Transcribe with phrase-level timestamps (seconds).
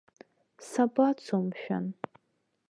[0.69, 1.85] Сабацо, мшәан?